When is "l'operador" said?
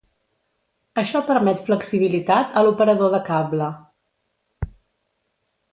2.67-3.15